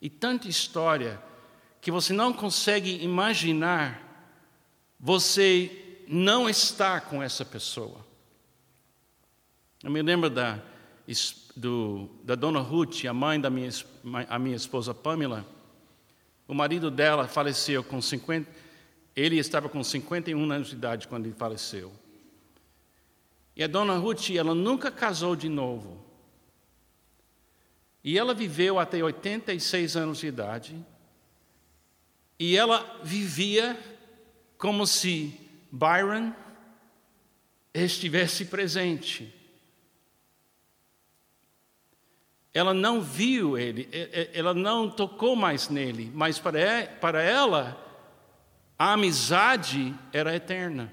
e 0.00 0.08
tanta 0.08 0.48
história 0.48 1.25
que 1.86 1.90
você 1.92 2.12
não 2.12 2.32
consegue 2.32 3.00
imaginar 3.04 4.02
você 4.98 6.02
não 6.08 6.50
está 6.50 7.00
com 7.00 7.22
essa 7.22 7.44
pessoa. 7.44 8.04
Eu 9.84 9.92
me 9.92 10.02
lembro 10.02 10.28
da, 10.28 10.60
do, 11.54 12.10
da 12.24 12.34
dona 12.34 12.58
Ruth, 12.58 13.04
a 13.04 13.14
mãe 13.14 13.40
da 13.40 13.48
minha, 13.48 13.70
a 14.28 14.36
minha 14.36 14.56
esposa 14.56 14.92
Pamela. 14.92 15.46
O 16.48 16.54
marido 16.54 16.90
dela 16.90 17.28
faleceu 17.28 17.84
com 17.84 18.02
50, 18.02 18.50
ele 19.14 19.38
estava 19.38 19.68
com 19.68 19.84
51 19.84 20.50
anos 20.50 20.70
de 20.70 20.74
idade 20.74 21.06
quando 21.06 21.26
ele 21.26 21.36
faleceu. 21.36 21.92
E 23.54 23.62
a 23.62 23.68
dona 23.68 23.96
Ruth, 23.96 24.30
ela 24.30 24.56
nunca 24.56 24.90
casou 24.90 25.36
de 25.36 25.48
novo. 25.48 26.04
E 28.02 28.18
ela 28.18 28.34
viveu 28.34 28.80
até 28.80 29.00
86 29.00 29.96
anos 29.96 30.18
de 30.18 30.26
idade. 30.26 30.84
E 32.38 32.56
ela 32.56 33.00
vivia 33.02 33.78
como 34.58 34.86
se 34.86 35.38
Byron 35.70 36.32
estivesse 37.72 38.46
presente. 38.46 39.32
Ela 42.52 42.72
não 42.72 43.02
viu 43.02 43.58
ele, 43.58 43.86
ela 44.32 44.54
não 44.54 44.90
tocou 44.90 45.36
mais 45.36 45.68
nele, 45.68 46.10
mas 46.14 46.38
para 46.38 47.22
ela, 47.22 47.82
a 48.78 48.94
amizade 48.94 49.94
era 50.10 50.34
eterna. 50.34 50.90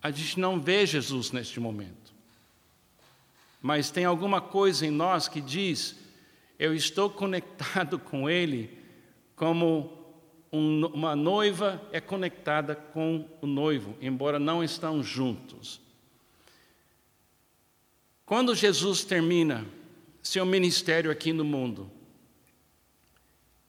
A 0.00 0.12
gente 0.12 0.38
não 0.38 0.60
vê 0.60 0.86
Jesus 0.86 1.32
neste 1.32 1.58
momento, 1.58 2.14
mas 3.60 3.90
tem 3.90 4.04
alguma 4.04 4.40
coisa 4.40 4.86
em 4.86 4.90
nós 4.90 5.26
que 5.26 5.40
diz: 5.40 5.96
eu 6.58 6.74
estou 6.74 7.10
conectado 7.10 7.98
com 7.98 8.28
Ele 8.28 8.78
como 9.34 10.04
um, 10.52 10.86
uma 10.86 11.16
noiva 11.16 11.82
é 11.90 12.00
conectada 12.00 12.74
com 12.74 13.28
o 13.40 13.46
noivo, 13.46 13.96
embora 14.00 14.38
não 14.38 14.62
estão 14.62 15.02
juntos. 15.02 15.80
Quando 18.24 18.54
Jesus 18.54 19.04
termina 19.04 19.66
seu 20.22 20.46
ministério 20.46 21.10
aqui 21.10 21.32
no 21.32 21.44
mundo, 21.44 21.90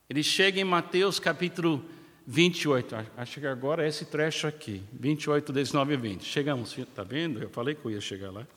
ele 0.09 0.23
chega 0.23 0.59
em 0.59 0.63
Mateus 0.63 1.19
capítulo 1.19 1.83
28, 2.27 2.95
acho 3.17 3.39
que 3.39 3.47
agora 3.47 3.83
é 3.83 3.89
esse 3.89 4.05
trecho 4.05 4.47
aqui, 4.47 4.81
28, 4.93 5.51
19 5.51 5.93
e 5.93 5.97
20. 5.97 6.23
Chegamos, 6.23 6.77
está 6.77 7.03
vendo? 7.03 7.41
Eu 7.41 7.49
falei 7.49 7.75
que 7.75 7.83
eu 7.83 7.91
ia 7.91 8.01
chegar 8.01 8.31
lá. 8.31 8.47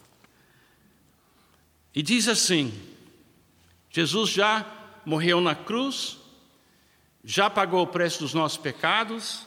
E 1.95 2.03
diz 2.03 2.29
assim: 2.29 2.73
Jesus 3.91 4.31
já 4.31 4.67
morreu 5.05 5.41
na 5.41 5.55
cruz, 5.55 6.19
já 7.25 7.49
pagou 7.49 7.83
o 7.83 7.87
preço 7.87 8.21
dos 8.21 8.35
nossos 8.35 8.59
pecados, 8.59 9.47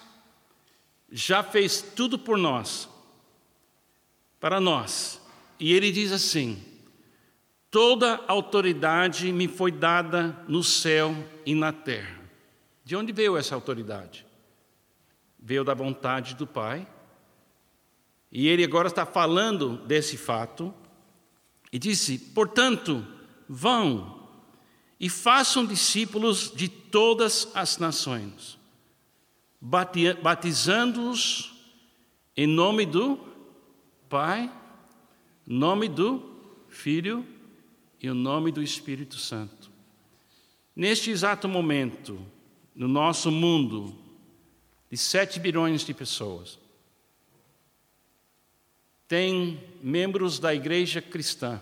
já 1.12 1.44
fez 1.44 1.82
tudo 1.82 2.18
por 2.18 2.38
nós, 2.38 2.90
para 4.40 4.60
nós. 4.60 5.22
E 5.60 5.74
ele 5.74 5.92
diz 5.92 6.12
assim: 6.12 6.64
Toda 7.70 8.24
autoridade 8.28 9.32
me 9.32 9.48
foi 9.48 9.72
dada 9.72 10.44
no 10.48 10.64
céu 10.64 11.16
e 11.46 11.54
na 11.54 11.72
terra. 11.72 12.20
De 12.84 12.96
onde 12.96 13.14
veio 13.14 13.38
essa 13.38 13.56
autoridade? 13.56 14.26
Veio 15.40 15.64
da 15.64 15.74
vontade 15.74 16.36
do 16.36 16.48
Pai. 16.48 16.88
E 18.32 18.48
ele 18.48 18.64
agora 18.64 18.88
está 18.88 19.06
falando 19.06 19.78
desse 19.86 20.18
fato 20.18 20.74
e 21.72 21.78
disse: 21.78 22.18
Portanto, 22.18 23.06
vão 23.48 24.21
e 25.02 25.10
façam 25.10 25.66
discípulos 25.66 26.54
de 26.56 26.68
todas 26.70 27.48
as 27.56 27.80
nações, 27.80 28.56
batizando-os 30.22 31.52
em 32.38 32.46
nome 32.46 32.86
do 32.86 33.20
Pai, 34.08 34.54
nome 35.44 35.90
do 35.90 36.24
Filho 36.70 37.26
e 38.00 38.12
o 38.12 38.14
nome 38.14 38.52
do 38.52 38.62
Espírito 38.62 39.16
Santo. 39.16 39.72
Neste 40.76 41.10
exato 41.10 41.50
momento, 41.50 42.24
no 42.76 42.88
nosso 42.88 43.32
mundo 43.32 43.98
de 44.88 44.98
7 44.98 45.40
bilhões 45.40 45.84
de 45.84 45.96
pessoas, 45.96 46.60
tem 49.08 49.64
membros 49.82 50.38
da 50.38 50.54
igreja 50.54 51.02
cristã, 51.02 51.60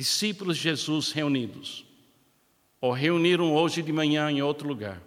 discípulos 0.00 0.56
de 0.56 0.62
Jesus 0.62 1.12
reunidos, 1.12 1.84
ou 2.80 2.90
reuniram 2.90 3.54
hoje 3.54 3.82
de 3.82 3.92
manhã 3.92 4.30
em 4.30 4.40
outro 4.40 4.66
lugar. 4.66 4.98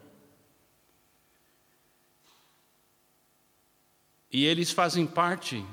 E 4.32 4.46
eles 4.46 4.72
fazem 4.72 5.08
parte 5.08 5.66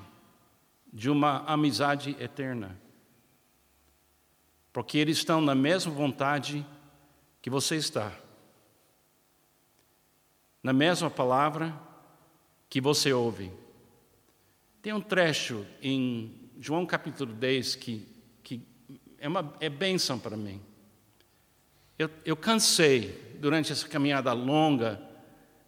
de 0.90 1.10
uma 1.10 1.44
amizade 1.44 2.16
eterna. 2.18 2.80
Porque 4.72 4.96
eles 4.96 5.18
estão 5.18 5.42
na 5.42 5.54
mesma 5.54 5.92
vontade 5.92 6.66
que 7.42 7.50
você 7.50 7.76
está. 7.76 8.18
Na 10.62 10.72
mesma 10.72 11.10
palavra 11.10 11.78
que 12.70 12.80
você 12.80 13.12
ouve. 13.12 13.52
Tem 14.80 14.94
um 14.94 15.00
trecho 15.02 15.66
em 15.82 16.50
João 16.58 16.86
capítulo 16.86 17.34
10 17.34 17.74
que, 17.74 18.19
é, 19.20 19.28
uma, 19.28 19.54
é 19.60 19.68
bênção 19.68 20.18
para 20.18 20.36
mim. 20.36 20.60
Eu, 21.98 22.10
eu 22.24 22.36
cansei, 22.36 23.36
durante 23.38 23.70
essa 23.70 23.86
caminhada 23.86 24.32
longa 24.32 25.00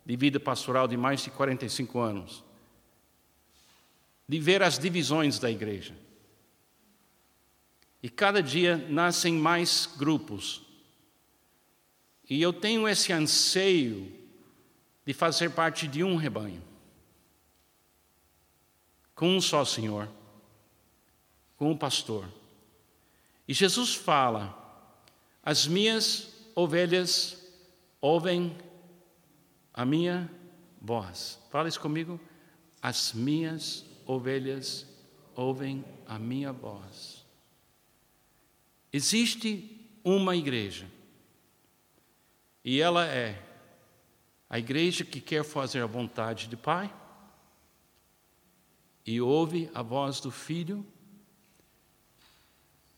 de 0.04 0.16
vida 0.16 0.40
pastoral 0.40 0.88
de 0.88 0.96
mais 0.96 1.20
de 1.20 1.30
45 1.30 1.98
anos, 2.00 2.42
de 4.26 4.38
ver 4.40 4.62
as 4.62 4.78
divisões 4.78 5.38
da 5.38 5.50
igreja. 5.50 5.94
E 8.02 8.08
cada 8.08 8.42
dia 8.42 8.76
nascem 8.88 9.34
mais 9.34 9.86
grupos. 9.96 10.62
E 12.28 12.40
eu 12.40 12.52
tenho 12.52 12.88
esse 12.88 13.12
anseio 13.12 14.10
de 15.04 15.12
fazer 15.12 15.50
parte 15.50 15.86
de 15.86 16.02
um 16.02 16.16
rebanho, 16.16 16.62
com 19.14 19.36
um 19.36 19.40
só 19.40 19.64
Senhor, 19.64 20.08
com 21.56 21.70
um 21.70 21.76
pastor. 21.76 22.26
E 23.46 23.54
Jesus 23.54 23.94
fala: 23.94 24.58
as 25.42 25.66
minhas 25.66 26.32
ovelhas 26.54 27.38
ouvem 28.00 28.56
a 29.72 29.84
minha 29.84 30.30
voz. 30.80 31.40
Fala 31.50 31.68
isso 31.68 31.80
comigo. 31.80 32.20
As 32.80 33.12
minhas 33.12 33.84
ovelhas 34.06 34.86
ouvem 35.34 35.84
a 36.06 36.18
minha 36.18 36.52
voz. 36.52 37.24
Existe 38.92 39.80
uma 40.04 40.36
igreja, 40.36 40.86
e 42.64 42.80
ela 42.80 43.06
é 43.06 43.40
a 44.50 44.58
igreja 44.58 45.04
que 45.04 45.20
quer 45.20 45.42
fazer 45.44 45.80
a 45.80 45.86
vontade 45.86 46.48
do 46.48 46.58
Pai 46.58 46.92
e 49.06 49.20
ouve 49.20 49.70
a 49.72 49.80
voz 49.80 50.20
do 50.20 50.30
Filho 50.30 50.86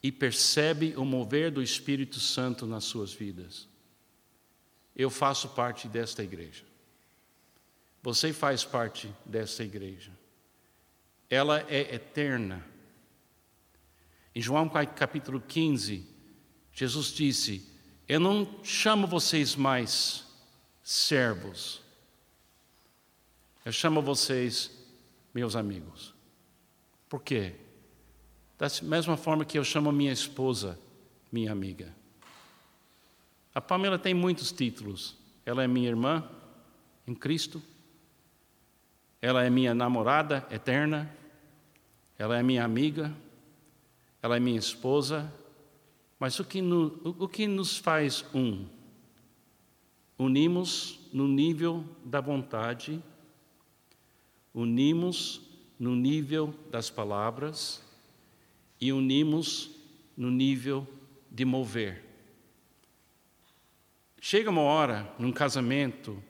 e 0.04 0.12
percebe 0.12 0.94
o 0.96 1.04
mover 1.04 1.50
do 1.50 1.60
Espírito 1.60 2.20
Santo 2.20 2.64
nas 2.64 2.84
suas 2.84 3.12
vidas. 3.12 3.68
Eu 4.94 5.10
faço 5.10 5.48
parte 5.48 5.88
desta 5.88 6.22
igreja. 6.22 6.62
Você 8.00 8.32
faz 8.32 8.64
parte 8.64 9.12
desta 9.26 9.64
igreja 9.64 10.12
ela 11.34 11.60
é 11.68 11.94
eterna. 11.94 12.64
Em 14.34 14.40
João 14.40 14.68
capítulo 14.68 15.40
15, 15.40 16.06
Jesus 16.72 17.08
disse: 17.08 17.68
Eu 18.06 18.20
não 18.20 18.62
chamo 18.62 19.06
vocês 19.06 19.54
mais 19.54 20.26
servos, 20.82 21.82
eu 23.64 23.72
chamo 23.72 24.02
vocês 24.02 24.70
meus 25.32 25.56
amigos. 25.56 26.14
Por 27.08 27.22
quê? 27.22 27.54
Da 28.64 28.70
mesma 28.81 29.14
forma 29.14 29.44
que 29.44 29.59
eu 29.59 29.62
chamo 29.62 29.92
minha 29.92 30.11
esposa 30.11 30.79
minha 31.31 31.53
amiga. 31.53 31.94
A 33.55 33.61
Pamela 33.61 33.98
tem 33.98 34.14
muitos 34.14 34.50
títulos. 34.50 35.18
Ela 35.44 35.64
é 35.64 35.68
minha 35.68 35.87
irmã 35.87 36.27
em 37.07 37.14
Cristo. 37.14 37.61
Ela 39.20 39.44
é 39.44 39.50
minha 39.50 39.74
namorada 39.74 40.46
eterna. 40.50 41.14
Ela 42.18 42.38
é 42.38 42.42
minha 42.42 42.64
amiga, 42.64 43.14
ela 44.22 44.38
é 44.38 44.40
minha 44.40 44.59
esposa, 44.59 45.31
mas 46.18 46.40
o 46.40 46.44
que, 46.44 46.62
no, 46.62 46.98
o, 47.05 47.29
que 47.29 47.46
nos 47.46 47.77
faz 47.77 48.24
um? 48.33 48.64
Unimos 50.18 51.00
no 51.12 51.29
nível 51.29 51.85
da 52.03 52.20
vontade, 52.20 53.03
unimos 54.55 55.42
no 55.79 55.94
nível 55.94 56.55
das 56.70 56.88
palavras 56.88 57.84
e 58.85 58.92
unimos 58.92 59.70
no 60.14 60.31
nível 60.31 60.87
de 61.31 61.42
mover. 61.42 62.05
Chega 64.20 64.51
uma 64.51 64.61
hora 64.61 65.11
num 65.18 65.33
casamento, 65.33 66.23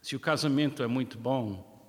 se 0.00 0.16
o 0.16 0.20
casamento 0.20 0.82
é 0.82 0.86
muito 0.86 1.18
bom, 1.18 1.86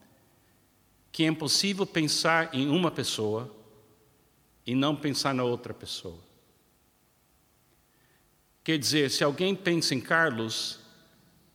que 1.09 1.23
é 1.23 1.27
impossível 1.27 1.85
pensar 1.85 2.53
em 2.53 2.67
uma 2.67 2.91
pessoa 2.91 3.49
e 4.67 4.75
não 4.75 4.93
pensar 4.93 5.33
na 5.33 5.45
outra 5.45 5.73
pessoa. 5.73 6.19
Quer 8.65 8.77
dizer, 8.77 9.09
se 9.09 9.23
alguém 9.23 9.55
pensa 9.55 9.95
em 9.95 10.01
Carlos, 10.01 10.81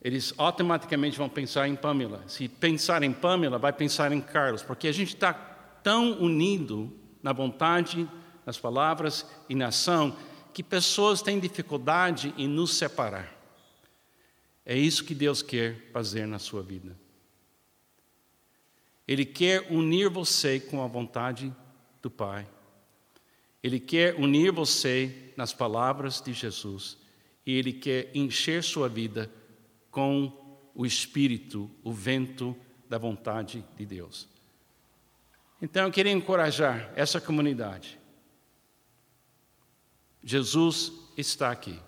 eles 0.01 0.33
automaticamente 0.39 1.19
vão 1.19 1.29
pensar 1.29 1.67
em 1.67 1.75
Pamela. 1.75 2.23
Se 2.27 2.47
pensar 2.47 3.03
em 3.03 3.13
Pamela, 3.13 3.59
vai 3.59 3.73
pensar 3.73 4.11
em 4.11 4.21
Carlos, 4.21 4.63
porque 4.63 4.87
a 4.87 4.91
gente 4.91 5.13
está 5.13 5.33
tão 5.83 6.19
unido 6.19 6.91
na 7.21 7.33
vontade, 7.33 8.09
nas 8.45 8.57
palavras 8.57 9.25
e 9.49 9.55
na 9.55 9.67
ação, 9.67 10.15
que 10.53 10.63
pessoas 10.63 11.21
têm 11.21 11.39
dificuldade 11.39 12.33
em 12.37 12.47
nos 12.47 12.75
separar. 12.75 13.35
É 14.65 14.77
isso 14.77 15.03
que 15.03 15.15
Deus 15.15 15.41
quer 15.41 15.89
fazer 15.91 16.25
na 16.25 16.39
sua 16.39 16.61
vida. 16.61 16.97
Ele 19.07 19.25
quer 19.25 19.71
unir 19.71 20.09
você 20.09 20.59
com 20.59 20.83
a 20.83 20.87
vontade 20.87 21.53
do 22.01 22.09
Pai. 22.09 22.47
Ele 23.63 23.79
quer 23.79 24.15
unir 24.15 24.51
você 24.51 25.31
nas 25.37 25.53
palavras 25.53 26.21
de 26.21 26.33
Jesus. 26.33 26.97
E 27.45 27.53
Ele 27.53 27.71
quer 27.71 28.11
encher 28.13 28.63
sua 28.63 28.89
vida 28.89 29.31
com 29.89 30.69
o 30.75 30.85
Espírito, 30.85 31.71
o 31.83 31.91
vento 31.91 32.55
da 32.89 32.97
vontade 32.97 33.63
de 33.77 33.85
Deus. 33.85 34.27
Então 35.61 35.85
eu 35.85 35.91
queria 35.91 36.11
encorajar 36.11 36.91
essa 36.95 37.19
comunidade. 37.19 37.99
Jesus 40.23 40.91
está 41.17 41.51
aqui. 41.51 41.79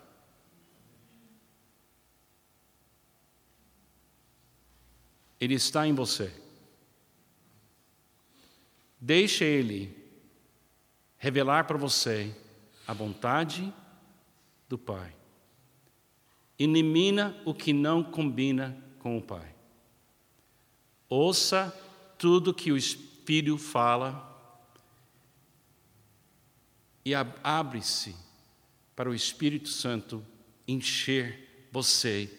Ele 5.40 5.54
está 5.54 5.88
em 5.88 5.94
você. 5.94 6.34
Deixe 9.00 9.44
Ele 9.46 9.96
revelar 11.18 11.66
para 11.66 11.78
você 11.78 12.36
a 12.88 12.94
vontade 12.94 13.74
do 14.68 14.78
Pai. 14.78 15.16
Elimina 16.58 17.40
o 17.46 17.54
que 17.54 17.72
não 17.72 18.04
combina 18.04 18.76
com 19.00 19.18
o 19.18 19.22
Pai. 19.22 19.56
Ouça 21.08 21.72
tudo 22.18 22.54
que 22.54 22.72
o 22.72 22.78
Espírito 22.78 23.09
fala 23.58 24.26
e 27.06 27.14
abre-se 27.44 28.16
para 28.96 29.10
o 29.10 29.14
Espírito 29.14 29.70
Santo 29.70 30.26
encher 30.68 31.68
você 31.72 32.30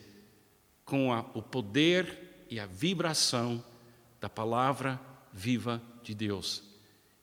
com 0.84 1.12
a, 1.12 1.20
o 1.34 1.42
poder 1.42 2.46
e 2.50 2.58
a 2.58 2.66
vibração 2.66 3.64
da 4.20 4.28
palavra 4.28 5.00
viva 5.32 5.80
de 6.02 6.14
Deus. 6.14 6.62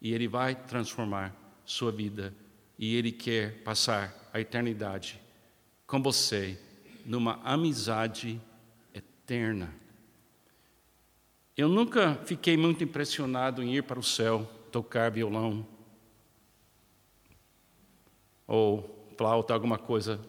E 0.02 0.14
Ele 0.14 0.28
vai 0.28 0.56
transformar 0.56 1.36
sua 1.66 1.92
vida. 1.92 2.34
E 2.80 2.96
Ele 2.96 3.12
quer 3.12 3.64
passar 3.64 4.30
a 4.34 4.40
eternidade 4.40 5.20
com 5.86 6.02
você 6.02 6.60
numa 7.06 7.42
amizade 7.44 8.42
eterna. 8.94 9.74
Eu 11.58 11.68
nunca 11.68 12.14
fiquei 12.24 12.56
muito 12.56 12.84
impressionado 12.84 13.64
em 13.64 13.76
ir 13.76 13.82
para 13.82 14.00
o 14.00 14.04
céu 14.04 14.44
tocar 14.72 15.10
violão 15.10 15.68
ou 18.46 19.12
flauta, 19.18 19.56
alguma 19.56 19.80
coisa 19.80 20.22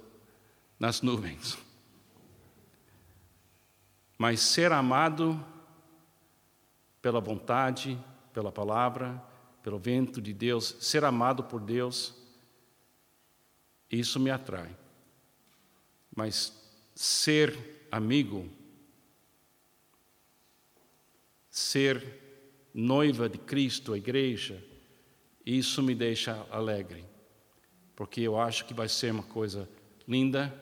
nas 0.81 1.03
nuvens. 1.03 1.59
Mas 4.17 4.41
ser 4.41 4.73
amado 4.73 5.39
pela 7.03 7.21
vontade, 7.21 8.03
pela 8.33 8.51
palavra, 8.51 9.23
pelo 9.63 9.79
vento 9.79 10.23
de 10.23 10.33
Deus, 10.33 10.77
ser 10.81 11.05
amado 11.05 11.45
por 11.45 11.61
Deus, 11.61 12.17
Isso 13.91 14.21
me 14.21 14.31
atrai. 14.31 14.77
Mas 16.15 16.53
ser 16.95 17.87
amigo, 17.91 18.49
ser 21.59 22.71
noiva 22.73 23.29
de 23.29 23.37
Cristo, 23.37 23.93
a 23.93 23.99
igreja, 23.99 24.63
isso 25.45 25.83
me 25.83 25.95
deixa 25.95 26.47
alegre, 26.51 27.05
porque 27.97 28.21
eu 28.21 28.39
acho 28.39 28.65
que 28.65 28.73
vai 28.73 28.89
ser 28.89 29.13
uma 29.13 29.25
coisa 29.25 29.69
linda, 30.07 30.55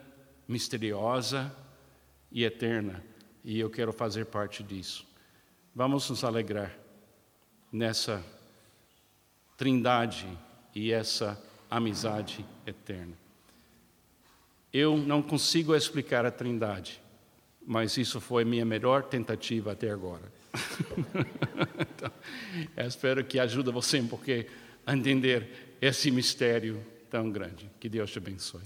misteriosa 0.48 1.54
e 2.32 2.44
eterna, 2.44 3.04
e 3.44 3.60
eu 3.60 3.68
quero 3.68 3.92
fazer 3.92 4.26
parte 4.26 4.62
disso. 4.62 5.06
Vamos 5.74 6.08
nos 6.08 6.24
alegrar 6.24 6.74
nessa 7.70 8.24
trindade 9.56 10.26
e 10.74 10.92
essa 10.92 11.40
amizade 11.70 12.44
eterna. 12.66 13.16
Eu 14.72 14.96
não 14.96 15.22
consigo 15.22 15.74
explicar 15.74 16.24
a 16.24 16.30
trindade, 16.30 17.02
mas 17.66 17.96
isso 17.96 18.20
foi 18.20 18.44
minha 18.44 18.64
melhor 18.64 19.04
tentativa 19.04 19.72
até 19.72 19.90
agora 19.90 20.35
então, 21.80 22.12
espero 22.76 23.24
que 23.24 23.38
ajude 23.38 23.70
você 23.70 24.02
porque 24.02 24.46
a 24.84 24.94
entender 24.94 25.76
esse 25.80 26.10
mistério 26.10 26.84
tão 27.10 27.30
grande. 27.30 27.70
Que 27.80 27.88
Deus 27.88 28.10
te 28.10 28.18
abençoe. 28.18 28.62